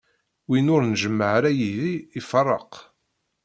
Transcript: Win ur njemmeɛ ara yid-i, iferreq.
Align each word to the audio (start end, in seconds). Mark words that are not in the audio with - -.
Win 0.47 0.71
ur 0.75 0.83
njemmeɛ 0.85 1.29
ara 1.37 1.51
yid-i, 1.59 1.95
iferreq. 2.19 2.73